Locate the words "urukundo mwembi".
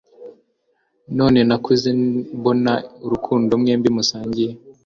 3.05-3.89